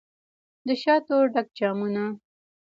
دشاتو 0.67 1.15
ډک 1.33 1.47
جامونه 1.57 2.03